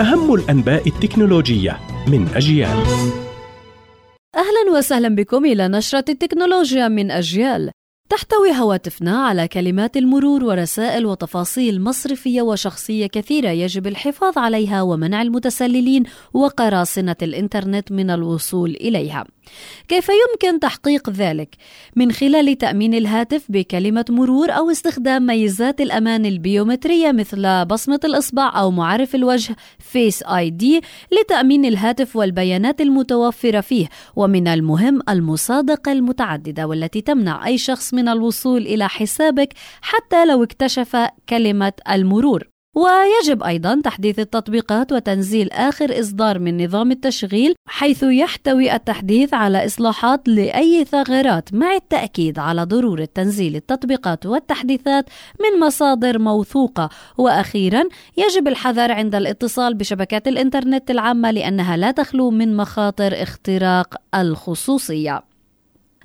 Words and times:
أهم 0.00 0.34
الأنباء 0.34 0.88
التكنولوجية 0.88 1.80
من 2.08 2.28
أجيال. 2.34 2.78
أهلا 4.34 4.76
وسهلا 4.78 5.14
بكم 5.14 5.44
إلى 5.44 5.68
نشرة 5.68 6.04
التكنولوجيا 6.08 6.88
من 6.88 7.10
أجيال. 7.10 7.70
تحتوي 8.10 8.52
هواتفنا 8.52 9.18
على 9.18 9.48
كلمات 9.48 9.96
المرور 9.96 10.44
ورسائل 10.44 11.06
وتفاصيل 11.06 11.82
مصرفية 11.82 12.42
وشخصية 12.42 13.06
كثيرة 13.06 13.48
يجب 13.48 13.86
الحفاظ 13.86 14.38
عليها 14.38 14.82
ومنع 14.82 15.22
المتسللين 15.22 16.02
وقراصنة 16.34 17.16
الإنترنت 17.22 17.92
من 17.92 18.10
الوصول 18.10 18.70
إليها. 18.70 19.24
كيف 19.88 20.08
يمكن 20.08 20.60
تحقيق 20.60 21.10
ذلك؟ 21.10 21.56
من 21.96 22.12
خلال 22.12 22.58
تأمين 22.58 22.94
الهاتف 22.94 23.44
بكلمة 23.48 24.04
مرور 24.08 24.50
أو 24.50 24.70
استخدام 24.70 25.26
ميزات 25.26 25.80
الأمان 25.80 26.26
البيومترية 26.26 27.12
مثل 27.12 27.64
بصمة 27.64 28.00
الإصبع 28.04 28.60
أو 28.60 28.70
معرف 28.70 29.14
الوجه 29.14 29.56
فيس 29.78 30.22
آي 30.22 30.50
دي 30.50 30.80
لتأمين 31.12 31.64
الهاتف 31.64 32.16
والبيانات 32.16 32.80
المتوفرة 32.80 33.60
فيه 33.60 33.88
ومن 34.16 34.48
المهم 34.48 35.00
المصادقة 35.08 35.92
المتعددة 35.92 36.66
والتي 36.66 37.00
تمنع 37.00 37.46
أي 37.46 37.58
شخص 37.58 37.94
من 37.94 38.08
الوصول 38.08 38.62
إلى 38.62 38.88
حسابك 38.88 39.52
حتى 39.80 40.24
لو 40.24 40.42
اكتشف 40.42 40.96
كلمة 41.28 41.72
المرور 41.90 42.55
ويجب 42.76 43.42
أيضا 43.42 43.80
تحديث 43.84 44.18
التطبيقات 44.18 44.92
وتنزيل 44.92 45.52
آخر 45.52 46.00
إصدار 46.00 46.38
من 46.38 46.64
نظام 46.64 46.90
التشغيل 46.90 47.54
حيث 47.68 48.02
يحتوي 48.02 48.74
التحديث 48.74 49.34
على 49.34 49.66
إصلاحات 49.66 50.28
لأي 50.28 50.84
ثغرات 50.84 51.54
مع 51.54 51.74
التأكيد 51.74 52.38
على 52.38 52.64
ضرورة 52.64 53.08
تنزيل 53.14 53.56
التطبيقات 53.56 54.26
والتحديثات 54.26 55.04
من 55.40 55.66
مصادر 55.66 56.18
موثوقة. 56.18 56.88
وأخيرا 57.18 57.84
يجب 58.16 58.48
الحذر 58.48 58.92
عند 58.92 59.14
الاتصال 59.14 59.74
بشبكات 59.74 60.28
الإنترنت 60.28 60.90
العامة 60.90 61.30
لأنها 61.30 61.76
لا 61.76 61.90
تخلو 61.90 62.30
من 62.30 62.56
مخاطر 62.56 63.22
اختراق 63.22 63.94
الخصوصية. 64.14 65.35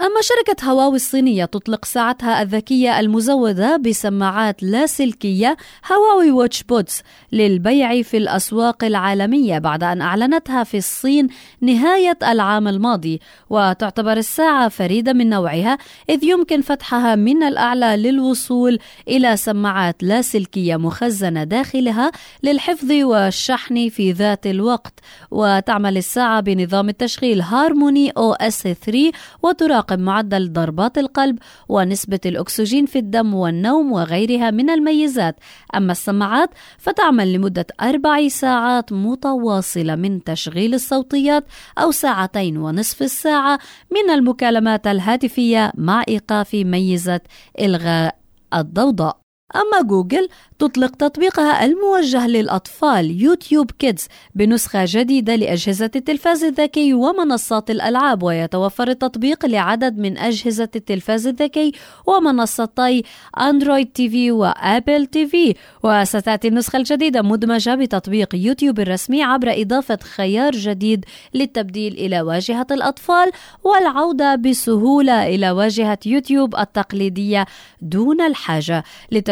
أما 0.00 0.20
شركة 0.22 0.64
هواوي 0.70 0.96
الصينية 0.96 1.44
تطلق 1.44 1.84
ساعتها 1.84 2.42
الذكية 2.42 3.00
المزودة 3.00 3.76
بسماعات 3.76 4.62
لاسلكية 4.62 5.56
هواوي 5.92 6.30
واتش 6.30 6.62
بودز 6.62 7.02
للبيع 7.32 8.02
في 8.02 8.16
الأسواق 8.16 8.84
العالمية 8.84 9.58
بعد 9.58 9.82
أن 9.84 10.00
أعلنتها 10.00 10.64
في 10.64 10.76
الصين 10.76 11.28
نهاية 11.60 12.18
العام 12.22 12.68
الماضي 12.68 13.20
وتعتبر 13.50 14.12
الساعة 14.16 14.68
فريدة 14.68 15.12
من 15.12 15.28
نوعها 15.30 15.78
إذ 16.10 16.24
يمكن 16.24 16.60
فتحها 16.60 17.14
من 17.14 17.42
الأعلى 17.42 17.96
للوصول 17.96 18.78
إلى 19.08 19.36
سماعات 19.36 20.02
لاسلكية 20.02 20.76
مخزنة 20.76 21.44
داخلها 21.44 22.10
للحفظ 22.42 22.92
والشحن 22.92 23.88
في 23.88 24.12
ذات 24.12 24.46
الوقت 24.46 25.00
وتعمل 25.30 25.96
الساعة 25.96 26.40
بنظام 26.40 26.88
التشغيل 26.88 27.40
HarmonyOS 27.40 28.62
3 28.62 29.12
وتراقب 29.42 29.87
يراقب 29.88 29.98
معدل 29.98 30.52
ضربات 30.52 30.98
القلب 30.98 31.38
ونسبة 31.68 32.20
الأكسجين 32.26 32.86
في 32.86 32.98
الدم 32.98 33.34
والنوم 33.34 33.92
وغيرها 33.92 34.50
من 34.50 34.70
الميزات. 34.70 35.36
أما 35.74 35.92
السماعات 35.92 36.50
فتعمل 36.78 37.32
لمدة 37.32 37.66
أربع 37.80 38.28
ساعات 38.28 38.92
متواصلة 38.92 39.94
من 39.94 40.24
تشغيل 40.24 40.74
الصوتيات 40.74 41.44
أو 41.78 41.90
ساعتين 41.90 42.56
ونصف 42.56 43.02
الساعة 43.02 43.58
من 43.90 44.10
المكالمات 44.10 44.86
الهاتفية 44.86 45.72
مع 45.74 46.04
إيقاف 46.08 46.54
ميزة 46.54 47.20
إلغاء 47.60 48.16
الضوضاء. 48.54 49.27
أما 49.56 49.82
جوجل 49.88 50.28
تطلق 50.58 50.96
تطبيقها 50.96 51.64
الموجه 51.64 52.26
للأطفال 52.26 53.22
YouTube 53.22 53.70
Kids 53.70 54.06
بنسخة 54.34 54.84
جديدة 54.86 55.34
لأجهزة 55.36 55.90
التلفاز 55.96 56.44
الذكي 56.44 56.94
ومنصات 56.94 57.70
الألعاب 57.70 58.22
ويتوفر 58.22 58.88
التطبيق 58.88 59.46
لعدد 59.46 59.98
من 59.98 60.18
أجهزة 60.18 60.68
التلفاز 60.76 61.26
الذكي 61.26 61.72
ومنصتي 62.06 63.04
Android 63.40 63.86
TV 63.86 64.30
و 64.30 64.43
Apple 64.43 65.06
TV. 65.06 65.54
وستأتي 65.82 66.48
النسخة 66.48 66.76
الجديدة 66.76 67.22
مدمجة 67.22 67.74
بتطبيق 67.74 68.34
يوتيوب 68.34 68.80
الرسمي 68.80 69.22
عبر 69.22 69.62
إضافة 69.62 69.98
خيار 70.16 70.52
جديد 70.52 71.04
للتبديل 71.34 71.92
إلى 71.92 72.20
واجهة 72.20 72.66
الأطفال 72.70 73.30
والعودة 73.64 74.34
بسهولة 74.34 75.26
إلى 75.26 75.50
واجهة 75.50 75.98
يوتيوب 76.06 76.56
التقليدية 76.56 77.46
دون 77.82 78.20
الحاجة. 78.20 78.84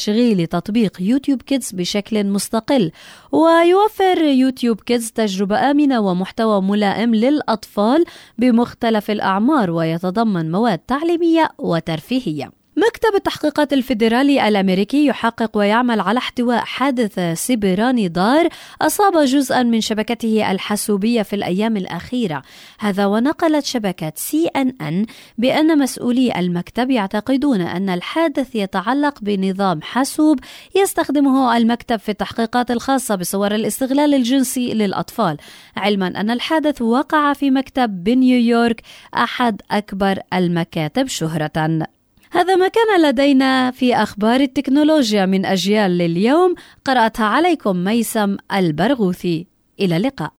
لتشغيل 0.00 0.46
تطبيق 0.46 0.96
YouTube 1.00 1.42
Kids 1.42 1.72
بشكل 1.72 2.24
مستقل 2.24 2.92
ويوفر 3.32 4.22
YouTube 4.22 4.80
Kids 4.80 5.10
تجربة 5.10 5.70
آمنة 5.70 6.00
ومحتوى 6.00 6.62
ملائم 6.62 7.14
للأطفال 7.14 8.04
بمختلف 8.38 9.10
الأعمار 9.10 9.70
ويتضمن 9.70 10.50
مواد 10.50 10.78
تعليمية 10.78 11.48
وترفيهية. 11.58 12.59
مكتب 12.76 13.14
التحقيقات 13.14 13.72
الفيدرالي 13.72 14.48
الأمريكي 14.48 15.06
يحقق 15.06 15.56
ويعمل 15.56 16.00
على 16.00 16.18
احتواء 16.18 16.58
حادث 16.58 17.20
سيبراني 17.40 18.08
ضار 18.08 18.48
أصاب 18.82 19.24
جزءا 19.24 19.62
من 19.62 19.80
شبكته 19.80 20.50
الحاسوبية 20.50 21.22
في 21.22 21.36
الأيام 21.36 21.76
الأخيرة، 21.76 22.42
هذا 22.78 23.06
ونقلت 23.06 23.64
شبكة 23.64 24.12
سي 24.16 24.46
إن 24.46 24.74
إن 24.80 25.06
بأن 25.38 25.78
مسؤولي 25.78 26.38
المكتب 26.38 26.90
يعتقدون 26.90 27.60
أن 27.60 27.88
الحادث 27.88 28.54
يتعلق 28.54 29.18
بنظام 29.22 29.82
حاسوب 29.82 30.40
يستخدمه 30.76 31.56
المكتب 31.56 31.96
في 31.96 32.08
التحقيقات 32.08 32.70
الخاصة 32.70 33.14
بصور 33.14 33.54
الاستغلال 33.54 34.14
الجنسي 34.14 34.74
للأطفال، 34.74 35.36
علما 35.76 36.06
أن 36.06 36.30
الحادث 36.30 36.82
وقع 36.82 37.32
في 37.32 37.50
مكتب 37.50 38.04
بنيويورك 38.04 38.82
أحد 39.14 39.62
أكبر 39.70 40.18
المكاتب 40.32 41.06
شهرة. 41.06 41.86
هذا 42.32 42.56
ما 42.56 42.68
كان 42.68 43.02
لدينا 43.02 43.70
في 43.70 43.94
أخبار 43.94 44.40
التكنولوجيا 44.40 45.26
من 45.26 45.46
أجيال 45.46 45.98
لليوم. 45.98 46.54
قرأتها 46.84 47.26
عليكم 47.26 47.76
ميسم 47.76 48.36
البرغوثي. 48.52 49.46
إلى 49.80 49.96
اللقاء. 49.96 50.32